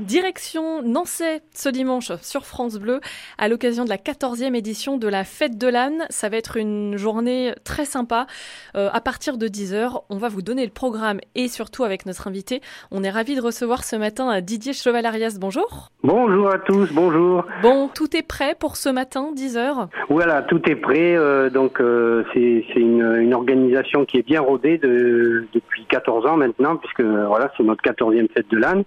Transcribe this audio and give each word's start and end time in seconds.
Direction 0.00 0.80
Nancy 0.80 1.22
ce 1.52 1.68
dimanche 1.68 2.12
sur 2.22 2.46
France 2.46 2.78
Bleu 2.78 3.00
à 3.36 3.48
l'occasion 3.48 3.84
de 3.84 3.90
la 3.90 3.98
14e 3.98 4.54
édition 4.54 4.96
de 4.96 5.06
la 5.06 5.22
Fête 5.22 5.58
de 5.58 5.68
l'âne. 5.68 6.06
Ça 6.08 6.30
va 6.30 6.38
être 6.38 6.56
une 6.56 6.96
journée 6.96 7.52
très 7.62 7.84
sympa. 7.84 8.26
Euh, 8.74 8.88
à 8.90 9.02
partir 9.02 9.36
de 9.36 9.48
10h, 9.48 10.02
on 10.08 10.16
va 10.16 10.30
vous 10.30 10.40
donner 10.40 10.64
le 10.64 10.72
programme 10.72 11.20
et 11.34 11.46
surtout 11.46 11.84
avec 11.84 12.06
notre 12.06 12.26
invité. 12.26 12.62
On 12.90 13.04
est 13.04 13.10
ravi 13.10 13.36
de 13.36 13.42
recevoir 13.42 13.84
ce 13.84 13.94
matin 13.96 14.40
Didier 14.40 14.72
Chevalarias. 14.72 15.36
Bonjour. 15.38 15.90
Bonjour 16.02 16.48
à 16.48 16.58
tous, 16.58 16.90
bonjour. 16.94 17.44
Bon, 17.60 17.88
tout 17.94 18.16
est 18.16 18.26
prêt 18.26 18.56
pour 18.58 18.76
ce 18.76 18.88
matin, 18.88 19.32
10h 19.36 19.88
Voilà, 20.08 20.40
tout 20.40 20.62
est 20.70 20.76
prêt. 20.76 21.14
Euh, 21.16 21.50
donc 21.50 21.82
euh, 21.82 22.24
c'est 22.32 22.64
une, 22.76 23.34
organisation 23.34 24.06
qui 24.06 24.16
est 24.16 24.26
bien 24.26 24.40
rodée 24.40 24.78
depuis 24.78 25.84
14 25.84 26.24
ans 26.24 26.38
maintenant, 26.38 26.76
puisque 26.76 27.02
voilà, 27.02 27.52
c'est 27.58 27.62
notre 27.62 27.82
14e 27.82 28.32
Fête 28.32 28.50
de 28.50 28.56
l'âne. 28.56 28.84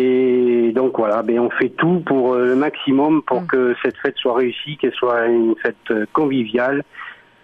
Et 0.00 0.72
donc 0.72 0.96
voilà, 0.96 1.22
ben 1.22 1.38
on 1.38 1.50
fait 1.50 1.68
tout 1.68 2.00
pour 2.06 2.32
euh, 2.32 2.46
le 2.46 2.54
maximum 2.54 3.22
pour 3.22 3.42
mm. 3.42 3.46
que 3.46 3.74
cette 3.82 3.96
fête 3.98 4.16
soit 4.16 4.34
réussie, 4.34 4.76
qu'elle 4.78 4.94
soit 4.94 5.26
une 5.26 5.54
fête 5.56 5.76
euh, 5.90 6.06
conviviale 6.12 6.82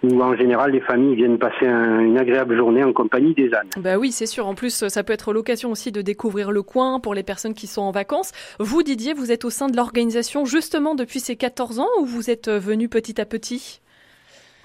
où 0.03 0.23
en 0.23 0.37
général 0.37 0.71
les 0.73 0.81
familles 0.81 1.17
viennent 1.17 1.39
passer 1.39 1.67
une 1.67 2.19
agréable 2.19 2.57
journée 2.57 2.85
en 2.85 2.93
compagnie 2.93 3.35
des 3.35 3.53
ânes. 3.55 3.69
Bah 3.79 3.97
oui, 3.97 4.13
c'est 4.13 4.27
sûr. 4.27 4.47
En 4.47 4.55
plus, 4.55 4.87
ça 4.89 5.03
peut 5.03 5.13
être 5.13 5.33
l'occasion 5.33 5.71
aussi 5.71 5.91
de 5.91 6.03
découvrir 6.03 6.53
le 6.53 6.63
coin 6.63 7.01
pour 7.01 7.15
les 7.15 7.23
personnes 7.23 7.55
qui 7.55 7.67
sont 7.67 7.83
en 7.83 7.91
vacances. 7.91 8.33
Vous, 8.61 8.83
Didier, 8.83 9.15
vous 9.15 9.33
êtes 9.33 9.45
au 9.45 9.51
sein 9.51 9.69
de 9.69 9.77
l'organisation 9.77 10.45
justement 10.45 10.95
depuis 10.95 11.19
ces 11.19 11.35
14 11.35 11.81
ans 11.81 11.89
ou 12.01 12.05
vous 12.05 12.31
êtes 12.31 12.49
euh, 12.49 12.59
venu 12.59 12.89
petit 12.89 13.21
à 13.21 13.25
petit? 13.25 13.81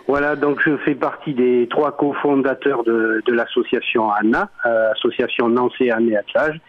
Voilà, 0.07 0.35
donc 0.35 0.59
je 0.65 0.75
fais 0.77 0.95
partie 0.95 1.33
des 1.33 1.67
trois 1.69 1.95
cofondateurs 1.95 2.83
de, 2.83 3.21
de 3.25 3.33
l'association 3.33 4.11
ANA, 4.11 4.49
association 4.91 5.47
Nancy 5.47 5.89
Anne 5.89 6.09
et 6.09 6.17
Attelage, 6.17 6.59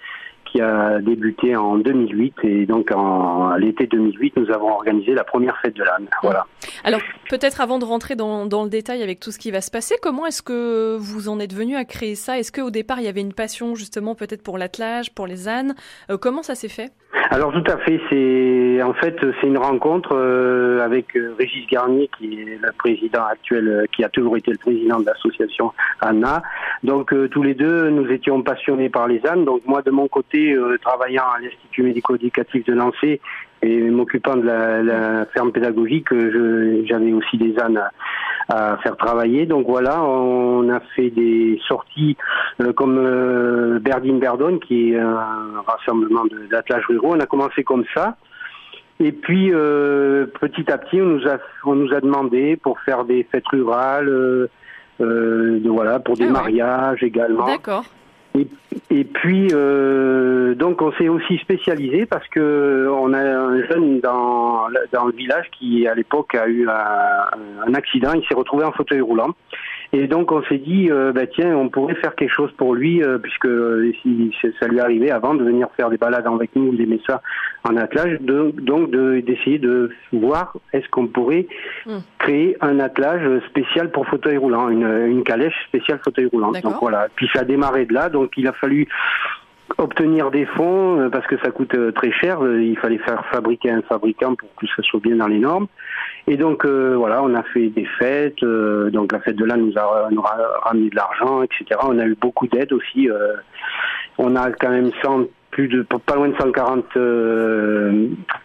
qui 0.52 0.60
a 0.60 1.00
débuté 1.00 1.56
en 1.56 1.78
2008 1.78 2.34
et 2.44 2.66
donc 2.66 2.90
en 2.94 3.54
l'été 3.56 3.86
2008 3.86 4.36
nous 4.36 4.50
avons 4.50 4.72
organisé 4.72 5.14
la 5.14 5.24
première 5.24 5.58
fête 5.60 5.74
de 5.74 5.82
l'âne. 5.82 6.08
Voilà. 6.22 6.46
Alors 6.84 7.00
peut-être 7.30 7.60
avant 7.60 7.78
de 7.78 7.84
rentrer 7.84 8.14
dans, 8.14 8.46
dans, 8.46 8.64
le 8.64 8.68
détail 8.68 9.02
avec 9.02 9.18
tout 9.18 9.30
ce 9.30 9.38
qui 9.38 9.50
va 9.50 9.60
se 9.60 9.70
passer, 9.70 9.96
comment 10.02 10.26
est-ce 10.26 10.42
que 10.42 10.96
vous 10.98 11.28
en 11.28 11.40
êtes 11.40 11.54
venu 11.54 11.76
à 11.76 11.84
créer 11.84 12.14
ça? 12.14 12.38
Est-ce 12.38 12.52
qu'au 12.52 12.70
départ 12.70 13.00
il 13.00 13.04
y 13.04 13.08
avait 13.08 13.22
une 13.22 13.32
passion 13.32 13.74
justement 13.74 14.14
peut-être 14.14 14.42
pour 14.42 14.58
l'attelage, 14.58 15.14
pour 15.14 15.26
les 15.26 15.48
ânes? 15.48 15.74
Euh, 16.10 16.18
Comment 16.18 16.42
ça 16.42 16.54
s'est 16.54 16.68
fait? 16.68 16.92
Alors 17.30 17.52
tout 17.52 17.64
à 17.70 17.78
fait, 17.78 18.00
c'est 18.10 18.82
en 18.82 18.94
fait 18.94 19.16
c'est 19.40 19.46
une 19.46 19.58
rencontre 19.58 20.14
euh, 20.14 20.80
avec 20.84 21.16
euh, 21.16 21.34
Régis 21.38 21.66
Garnier 21.66 22.10
qui 22.18 22.40
est 22.40 22.58
le 22.60 22.72
président 22.72 23.24
actuel, 23.24 23.68
euh, 23.68 23.84
qui 23.94 24.04
a 24.04 24.08
toujours 24.08 24.36
été 24.36 24.50
le 24.50 24.58
président 24.58 25.00
de 25.00 25.06
l'association 25.06 25.72
ANA. 26.00 26.42
Donc 26.82 27.14
tous 27.30 27.42
les 27.42 27.54
deux, 27.54 27.90
nous 27.90 28.10
étions 28.10 28.42
passionnés 28.42 28.88
par 28.88 29.06
les 29.06 29.24
ânes. 29.26 29.44
Donc 29.44 29.62
moi 29.66 29.82
de 29.82 29.90
mon 29.90 30.08
côté, 30.08 30.56
travaillant 30.82 31.24
à 31.36 31.40
l'Institut 31.40 31.84
médico-éducatif 31.84 32.64
de 32.64 32.74
Nancy 32.74 33.20
et 33.62 33.90
m'occupant 33.90 34.36
de 34.36 34.44
la, 34.44 35.24
ferme 35.26 35.52
pédagogique, 35.52 36.08
j'avais 36.10 37.12
aussi 37.12 37.38
des 37.38 37.56
ânes 37.60 37.80
à 38.48 38.76
faire 38.78 38.96
travailler. 38.96 39.46
Donc 39.46 39.66
voilà, 39.66 40.02
on 40.02 40.68
a 40.68 40.80
fait 40.96 41.10
des 41.10 41.60
sorties 41.66 42.16
euh, 42.60 42.72
comme 42.72 42.98
euh, 42.98 43.78
Berdine 43.78 44.18
Berdonne, 44.18 44.60
qui 44.60 44.92
est 44.92 44.98
un 44.98 45.62
rassemblement 45.66 46.24
d'attelages 46.50 46.86
ruraux. 46.88 47.14
On 47.14 47.20
a 47.20 47.26
commencé 47.26 47.64
comme 47.64 47.84
ça. 47.94 48.16
Et 49.00 49.12
puis 49.12 49.50
euh, 49.52 50.26
petit 50.40 50.70
à 50.70 50.78
petit, 50.78 51.00
on 51.00 51.06
nous 51.06 51.28
a 51.28 51.38
on 51.64 51.74
nous 51.74 51.92
a 51.92 52.00
demandé 52.00 52.56
pour 52.56 52.78
faire 52.80 53.04
des 53.04 53.24
fêtes 53.24 53.48
rurales, 53.48 54.48
de, 55.00 55.68
voilà, 55.68 55.98
pour 55.98 56.16
des 56.16 56.26
ah 56.28 56.32
mariages 56.32 57.02
également. 57.02 57.46
D'accord. 57.46 57.84
Et, 58.34 58.46
et, 58.90 59.04
puis 59.04 59.48
euh, 59.52 60.54
donc 60.54 60.80
on 60.80 60.90
s'est 60.92 61.10
aussi 61.10 61.36
spécialisé 61.36 62.06
parce 62.06 62.26
que 62.28 62.88
on 62.90 63.12
a 63.12 63.20
un 63.20 63.62
jeune 63.66 64.00
dans, 64.00 64.68
dans 64.90 65.04
le 65.04 65.12
village 65.12 65.50
qui 65.58 65.86
à 65.86 65.94
l'époque 65.94 66.34
a 66.34 66.46
eu 66.46 66.66
un, 66.66 67.66
un 67.66 67.74
accident, 67.74 68.14
il 68.14 68.24
s'est 68.26 68.34
retrouvé 68.34 68.64
en 68.64 68.72
fauteuil 68.72 69.02
roulant. 69.02 69.34
Et 69.94 70.06
donc 70.06 70.32
on 70.32 70.42
s'est 70.44 70.58
dit, 70.58 70.90
euh, 70.90 71.12
bah, 71.12 71.26
tiens, 71.26 71.54
on 71.54 71.68
pourrait 71.68 71.94
faire 71.96 72.14
quelque 72.14 72.32
chose 72.32 72.50
pour 72.56 72.74
lui, 72.74 73.02
euh, 73.02 73.18
puisque 73.18 73.44
euh, 73.44 73.92
si 74.02 74.32
ça 74.58 74.66
lui 74.66 74.80
arrivait 74.80 75.10
avant 75.10 75.34
de 75.34 75.44
venir 75.44 75.68
faire 75.76 75.90
des 75.90 75.98
balades 75.98 76.26
avec 76.26 76.56
nous, 76.56 76.72
il 76.72 76.80
aimait 76.80 77.00
ça 77.06 77.20
en 77.64 77.76
attelage, 77.76 78.18
de, 78.20 78.52
donc 78.58 78.90
d'essayer 78.90 79.58
de, 79.58 79.90
voir 80.12 80.56
est-ce 80.72 80.88
qu'on 80.88 81.06
pourrait 81.06 81.46
hmm. 81.86 81.98
créer 82.18 82.56
un 82.60 82.80
attelage 82.80 83.40
spécial 83.48 83.90
pour 83.90 84.06
fauteuil 84.06 84.36
roulant, 84.36 84.68
une, 84.68 84.86
une 85.06 85.22
calèche 85.22 85.54
spéciale 85.68 86.00
fauteuil 86.04 86.26
roulant. 86.26 86.52
Donc 86.52 86.74
voilà, 86.80 87.08
puis 87.14 87.28
ça 87.32 87.40
a 87.40 87.44
démarré 87.44 87.86
de 87.86 87.94
là, 87.94 88.08
donc 88.08 88.32
il 88.36 88.46
a 88.46 88.52
fallu 88.52 88.88
obtenir 89.78 90.30
des 90.30 90.46
fonds 90.46 91.08
parce 91.10 91.26
que 91.26 91.38
ça 91.38 91.50
coûte 91.50 91.74
très 91.94 92.12
cher. 92.12 92.38
Il 92.42 92.76
fallait 92.78 92.98
faire 92.98 93.24
fabriquer 93.30 93.70
un 93.70 93.82
fabricant 93.82 94.34
pour 94.34 94.54
que 94.56 94.66
ça 94.66 94.82
soit 94.82 95.00
bien 95.00 95.16
dans 95.16 95.28
les 95.28 95.38
normes. 95.38 95.66
Et 96.26 96.36
donc 96.36 96.64
euh, 96.64 96.94
voilà, 96.96 97.22
on 97.22 97.34
a 97.34 97.42
fait 97.42 97.68
des 97.68 97.86
fêtes. 97.98 98.42
Euh, 98.42 98.90
donc 98.90 99.12
la 99.12 99.20
fête 99.20 99.36
de 99.36 99.44
l'âne 99.44 99.66
nous 99.66 99.76
a, 99.76 100.08
nous 100.10 100.20
a 100.20 100.60
ramené 100.62 100.90
de 100.90 100.96
l'argent, 100.96 101.42
etc. 101.42 101.80
On 101.82 101.98
a 101.98 102.06
eu 102.06 102.16
beaucoup 102.20 102.46
d'aide 102.46 102.72
aussi. 102.72 103.10
Euh, 103.10 103.34
on 104.18 104.36
a 104.36 104.50
quand 104.52 104.70
même 104.70 104.90
100, 105.02 105.24
plus 105.52 105.68
de 105.68 105.82
pas 105.82 106.16
loin 106.16 106.28
de 106.28 106.36
140 106.36 106.84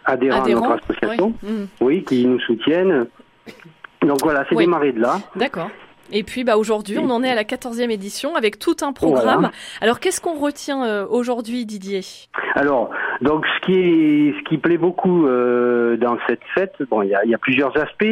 adhérents, 0.06 0.44
à 0.44 0.50
notre 0.50 0.72
association, 0.84 1.34
mmh. 1.42 1.48
oui. 1.82 2.04
qui 2.04 2.26
nous 2.28 2.40
soutiennent. 2.42 3.08
Donc 4.02 4.22
voilà, 4.22 4.46
c'est 4.50 4.56
démarré 4.56 4.92
de 4.92 5.02
là. 5.02 5.18
D'accord. 5.36 5.70
Et 6.12 6.24
puis 6.24 6.44
bah, 6.44 6.58
aujourd'hui, 6.58 6.98
on 7.00 7.10
en 7.10 7.24
est 7.24 7.30
à 7.30 7.36
la 7.36 7.44
14e 7.44 7.90
édition 7.90 8.36
avec 8.36 8.60
tout 8.60 8.78
un 8.82 8.94
programme. 8.94 9.50
Alors 9.82 10.00
qu'est-ce 10.00 10.22
qu'on 10.22 10.40
retient 10.40 10.86
euh, 10.86 11.06
aujourd'hui, 11.10 11.66
Didier? 11.66 12.02
Alors, 12.56 12.92
donc 13.22 13.46
ce 13.46 13.66
qui, 13.66 13.74
est, 13.74 14.34
ce 14.38 14.44
qui 14.50 14.58
plaît 14.58 14.78
beaucoup 14.78 15.28
euh, 15.28 15.98
dans 15.98 16.18
cette 16.28 16.44
fête, 16.56 16.76
bon, 16.90 17.02
il 17.02 17.10
y 17.10 17.16
a, 17.16 17.26
y 17.26 17.34
a, 17.34 17.38
plusieurs 17.38 17.76
aspects, 17.78 18.06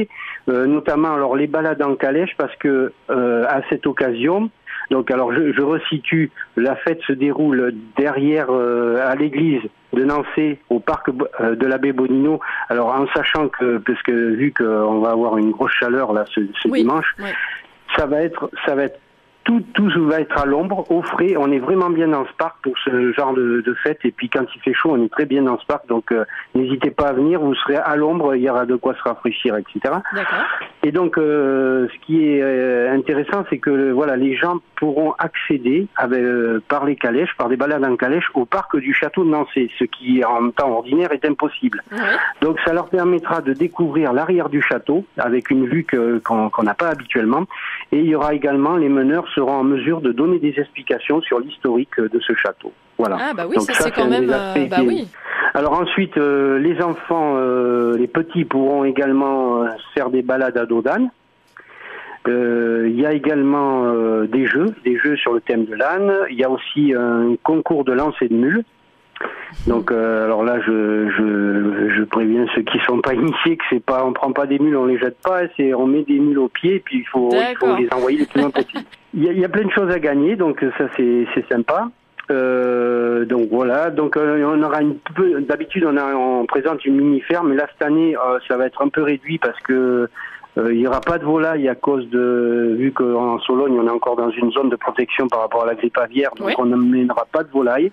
euh, 0.49 0.65
notamment 0.65 1.13
alors 1.13 1.35
les 1.35 1.47
balades 1.47 1.81
en 1.81 1.95
calèche, 1.95 2.35
parce 2.37 2.55
que 2.57 2.91
à 3.09 3.61
cette 3.69 3.87
occasion, 3.87 4.49
donc 4.91 5.11
alors 5.11 5.33
je, 5.33 5.51
je, 5.51 5.61
resitue, 5.61 6.31
la 6.55 6.75
fête 6.75 7.01
se 7.07 7.13
déroule 7.13 7.73
derrière 7.97 8.49
à 8.49 9.15
l'église 9.15 9.61
de 9.93 10.03
Nancy 10.03 10.57
au 10.69 10.79
parc 10.79 11.09
de 11.09 11.65
l'abbé 11.65 11.91
Bonino. 11.93 12.39
Alors 12.69 12.87
en 12.89 13.07
sachant 13.13 13.47
que, 13.47 13.77
parce 13.77 14.01
que 14.03 14.11
vu 14.11 14.53
qu'on 14.53 14.99
va 14.99 15.11
avoir 15.11 15.37
une 15.37 15.51
grosse 15.51 15.73
chaleur 15.73 16.13
là 16.13 16.25
ce, 16.33 16.41
ce 16.61 16.67
dimanche, 16.67 17.15
ça 17.95 18.05
va 18.05 18.21
être, 18.21 18.49
ça 18.65 18.75
va 18.75 18.83
être 18.83 18.99
tout, 19.45 19.63
tout 19.73 19.89
va 20.07 20.19
être 20.19 20.37
à 20.37 20.45
l'ombre, 20.45 20.89
au 20.91 21.01
frais. 21.03 21.35
On 21.37 21.51
est 21.51 21.59
vraiment 21.59 21.89
bien 21.89 22.07
dans 22.07 22.25
ce 22.25 22.33
parc 22.33 22.57
pour 22.63 22.73
ce 22.83 23.13
genre 23.13 23.33
de, 23.33 23.61
de 23.61 23.73
fête. 23.75 23.99
Et 24.03 24.11
puis 24.11 24.27
quand 24.27 24.43
il 24.53 24.61
fait 24.61 24.73
chaud, 24.73 24.89
on 24.91 25.03
est 25.03 25.11
très 25.11 25.25
bien 25.25 25.43
dans 25.43 25.57
ce 25.59 25.65
parc. 25.65 25.87
Donc 25.87 26.11
euh, 26.11 26.25
n'hésitez 26.55 26.91
pas 26.91 27.09
à 27.09 27.13
venir. 27.13 27.39
Vous 27.39 27.53
serez 27.55 27.77
à 27.77 27.95
l'ombre. 27.95 28.35
Il 28.35 28.41
y 28.41 28.49
aura 28.49 28.65
de 28.65 28.75
quoi 28.75 28.95
se 28.95 29.03
rafraîchir, 29.03 29.55
etc. 29.55 29.95
Et 30.83 30.91
donc 30.91 31.17
euh, 31.17 31.87
ce 31.93 32.05
qui 32.05 32.27
est 32.27 32.41
euh, 32.41 32.91
intéressant, 32.91 33.45
c'est 33.49 33.59
que 33.59 33.91
voilà, 33.91 34.15
les 34.15 34.35
gens 34.35 34.57
pourront 34.77 35.13
accéder 35.19 35.87
avec, 35.95 36.23
par 36.67 36.85
les 36.85 36.95
calèches, 36.95 37.33
par 37.37 37.47
des 37.47 37.55
balades 37.55 37.85
en 37.85 37.95
calèche, 37.95 38.29
au 38.33 38.45
parc 38.45 38.75
du 38.75 38.93
château 38.93 39.23
de 39.23 39.29
Nancy, 39.29 39.71
ce 39.77 39.85
qui 39.85 40.23
en 40.25 40.49
temps 40.49 40.71
ordinaire 40.71 41.11
est 41.11 41.23
impossible. 41.23 41.83
Donc 42.41 42.59
ça 42.65 42.73
leur 42.73 42.89
permettra 42.89 43.41
de 43.41 43.53
découvrir 43.53 44.11
l'arrière 44.11 44.49
du 44.49 44.61
château 44.61 45.05
avec 45.17 45.49
une 45.49 45.67
vue 45.67 45.85
qu'on 46.23 46.63
n'a 46.63 46.73
pas 46.73 46.89
habituellement. 46.89 47.45
Et 47.91 47.99
il 47.99 48.07
y 48.07 48.15
aura 48.15 48.33
également 48.33 48.75
les 48.75 48.89
meneurs 48.89 49.27
seront 49.35 49.53
en 49.53 49.63
mesure 49.63 50.01
de 50.01 50.11
donner 50.11 50.39
des 50.39 50.55
explications 50.57 51.21
sur 51.21 51.39
l'historique 51.39 51.99
de 51.99 52.19
ce 52.19 52.33
château. 52.35 52.71
Voilà. 52.97 53.17
Ah 53.19 53.33
bah 53.35 53.45
oui, 53.47 53.59
ça, 53.59 53.73
c'est 53.73 53.91
quand 53.91 54.09
même. 54.09 54.29
Euh, 54.29 54.65
bah 54.67 54.77
oui. 54.85 55.07
Alors 55.53 55.73
ensuite, 55.73 56.17
euh, 56.17 56.57
les 56.57 56.81
enfants, 56.81 57.35
euh, 57.37 57.97
les 57.97 58.07
petits 58.07 58.45
pourront 58.45 58.85
également 58.85 59.65
faire 59.93 60.09
des 60.09 60.21
balades 60.21 60.57
à 60.57 60.65
dos 60.65 60.81
d'âne. 60.81 61.09
Il 62.27 62.99
y 62.99 63.05
a 63.05 63.13
également 63.13 63.93
des 64.23 64.47
jeux, 64.47 64.73
des 64.83 64.97
jeux 64.97 65.15
sur 65.15 65.33
le 65.33 65.41
thème 65.41 65.65
de 65.65 65.75
l'âne. 65.75 66.11
Il 66.31 66.35
y 66.35 66.43
a 66.43 66.49
aussi 66.49 66.91
un 66.97 67.35
concours 67.43 67.83
de 67.83 67.91
lancer 67.91 68.27
de 68.27 68.33
mules. 68.33 68.63
Donc 69.67 69.91
euh, 69.91 70.25
alors 70.25 70.43
là, 70.43 70.59
je, 70.61 71.09
je, 71.09 71.95
je, 71.95 72.03
préviens 72.03 72.45
ceux 72.55 72.61
qui 72.61 72.79
sont 72.85 73.01
pas 73.01 73.13
initiés 73.15 73.57
que 73.57 73.63
c'est 73.69 73.83
pas, 73.83 74.05
on 74.05 74.13
prend 74.13 74.31
pas 74.31 74.45
des 74.45 74.59
mules, 74.59 74.77
on 74.77 74.85
les 74.85 74.97
jette 74.97 75.17
pas, 75.21 75.41
c'est 75.57 75.73
on 75.73 75.87
met 75.87 76.03
des 76.03 76.19
mules 76.19 76.39
au 76.39 76.49
pied 76.49 76.75
et 76.75 76.79
puis 76.79 76.99
il 76.99 77.05
faut, 77.05 77.29
il 77.31 77.57
faut 77.57 77.75
les 77.75 77.89
envoyer 77.91 78.19
le 78.19 78.25
plus 78.25 78.41
loin 78.41 78.49
possible. 78.51 78.83
Il 79.17 79.23
y, 79.23 79.29
a, 79.29 79.31
il 79.31 79.39
y 79.39 79.45
a 79.45 79.47
plein 79.49 79.63
de 79.63 79.71
choses 79.71 79.89
à 79.91 79.97
gagner, 79.97 80.35
donc 80.35 80.59
ça 80.77 80.89
c'est 80.97 81.25
c'est 81.33 81.47
sympa. 81.47 81.89
Euh, 82.31 83.23
donc 83.25 83.49
voilà, 83.51 83.91
donc 83.91 84.17
euh, 84.17 84.43
on 84.43 84.63
aura 84.63 84.81
une 84.81 84.95
peu 85.15 85.41
d'habitude 85.41 85.85
on, 85.85 85.95
a, 85.95 86.15
on 86.15 86.45
présente 86.47 86.83
une 86.83 86.95
mini 86.95 87.21
ferme, 87.21 87.49
mais 87.49 87.55
là 87.55 87.67
cette 87.71 87.87
année 87.87 88.17
euh, 88.17 88.39
ça 88.47 88.57
va 88.57 88.65
être 88.65 88.81
un 88.81 88.89
peu 88.89 89.03
réduit 89.03 89.37
parce 89.37 89.59
que 89.59 90.09
euh, 90.57 90.73
il 90.73 90.79
n'y 90.79 90.87
aura 90.87 91.01
pas 91.01 91.19
de 91.19 91.23
volaille 91.23 91.69
à 91.69 91.75
cause 91.75 92.09
de 92.09 92.75
vu 92.79 92.91
qu'en 92.93 93.37
Sologne 93.41 93.77
on 93.79 93.85
est 93.85 93.91
encore 93.91 94.15
dans 94.15 94.31
une 94.31 94.51
zone 94.51 94.69
de 94.69 94.75
protection 94.75 95.27
par 95.27 95.41
rapport 95.41 95.63
à 95.63 95.65
la 95.67 95.75
grippe 95.75 95.97
aviaire, 95.99 96.31
donc 96.35 96.49
on 96.57 96.65
n'amènera 96.65 97.27
pas 97.31 97.43
de 97.43 97.51
volaille. 97.51 97.91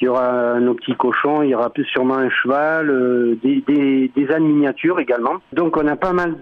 Il 0.00 0.04
y 0.04 0.08
aura 0.08 0.60
nos 0.60 0.74
petits 0.74 0.94
cochons, 0.94 1.42
il 1.42 1.50
y 1.50 1.54
aura 1.54 1.70
plus 1.70 1.84
sûrement 1.84 2.18
un 2.18 2.30
cheval, 2.30 2.88
euh, 2.88 3.36
des, 3.42 3.62
des, 3.66 4.10
des, 4.14 4.32
ânes 4.32 4.44
miniatures 4.44 5.00
également. 5.00 5.36
Donc 5.52 5.76
on 5.76 5.86
a 5.86 5.96
pas 5.96 6.12
mal 6.12 6.36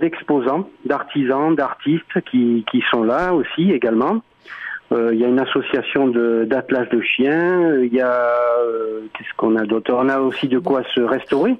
d'exposants, 0.00 0.68
d'artisans, 0.84 1.54
d'artistes 1.54 2.20
qui, 2.30 2.64
qui 2.70 2.82
sont 2.90 3.02
là 3.02 3.32
aussi 3.32 3.72
également. 3.72 4.20
il 4.92 5.18
y 5.18 5.24
a 5.24 5.28
une 5.28 5.40
association 5.40 6.08
d'attelage 6.08 6.88
de, 6.90 7.00
chiens. 7.00 7.78
Il 7.82 7.94
y 7.94 8.00
a 8.00 8.34
qu'est-ce 9.14 9.34
qu'on 9.36 9.56
a 9.56 9.64
d'autre? 9.64 9.92
On 9.94 10.08
a 10.08 10.18
aussi 10.20 10.48
de 10.48 10.58
quoi 10.58 10.82
se 10.94 11.00
restaurer. 11.00 11.56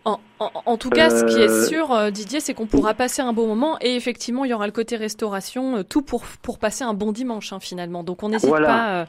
Tout 0.77 0.91
cas, 0.91 1.11
ce 1.11 1.25
qui 1.25 1.41
est 1.41 1.51
euh, 1.51 1.65
sûr, 1.67 1.93
euh, 1.93 2.11
Didier, 2.11 2.41
c'est 2.41 2.55
qu'on 2.55 2.67
pourra 2.67 2.95
passer 2.95 3.21
un 3.23 3.33
bon 3.33 3.47
moment 3.47 3.77
et 3.81 3.95
effectivement, 3.95 4.45
il 4.45 4.51
y 4.51 4.55
aura 4.55 4.67
le 4.67 4.73
côté 4.73 4.97
restauration, 4.97 5.77
euh, 5.77 5.83
tout 5.83 6.03
pour, 6.03 6.25
pour 6.43 6.59
passer 6.59 6.85
un 6.85 6.95
bon 6.95 7.13
dimanche 7.13 7.53
hein, 7.53 7.61
finalement. 7.61 8.03
Donc 8.03 8.23
on 8.23 8.31
n'hésite 8.31 8.51
pas 8.51 9.07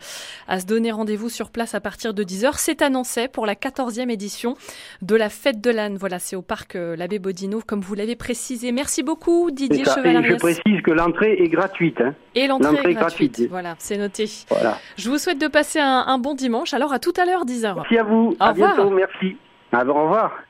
à 0.47 0.59
se 0.59 0.65
donner 0.65 0.91
rendez-vous 0.91 1.29
sur 1.29 1.49
place 1.49 1.73
à 1.73 1.79
partir 1.79 2.13
de 2.13 2.23
10h. 2.23 2.53
C'est 2.57 2.81
annoncé 2.81 3.27
pour 3.27 3.45
la 3.45 3.55
14e 3.55 4.09
édition 4.09 4.55
de 5.01 5.15
la 5.15 5.29
Fête 5.29 5.61
de 5.61 5.71
l'âne. 5.71 5.97
Voilà, 5.97 6.19
c'est 6.19 6.35
au 6.35 6.41
parc 6.41 6.75
l'Abbé 6.75 7.19
Bodino, 7.19 7.61
comme 7.65 7.81
vous 7.81 7.95
l'avez 7.95 8.15
précisé. 8.15 8.71
Merci 8.71 9.03
beaucoup, 9.03 9.49
Didier 9.51 9.85
Chevalarias. 9.85 10.33
je 10.33 10.35
précise 10.35 10.81
que 10.83 10.91
l'entrée 10.91 11.33
est 11.39 11.49
gratuite. 11.49 12.01
Hein. 12.01 12.13
Et 12.35 12.47
l'entrée 12.47 12.77
est 12.83 12.93
gratuite. 12.93 13.47
Voilà, 13.49 13.75
c'est 13.79 13.97
noté. 13.97 14.29
Voilà. 14.49 14.77
Je 14.97 15.09
vous 15.09 15.17
souhaite 15.17 15.39
de 15.39 15.47
passer 15.47 15.79
un, 15.79 16.17
bon 16.17 16.33
dimanche. 16.33 16.73
Alors 16.73 16.93
à 16.93 16.99
tout 16.99 17.13
à 17.17 17.25
l'heure, 17.25 17.45
10h. 17.45 17.75
Merci 17.75 17.97
à 17.97 18.03
vous. 18.03 18.35
Au 18.39 18.43
à 18.43 18.51
revoir. 18.51 18.75
bientôt. 18.75 18.89
Merci. 18.91 19.37
au 19.73 19.77
revoir. 19.77 20.41